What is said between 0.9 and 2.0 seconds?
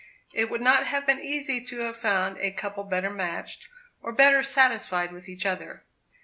been easy to have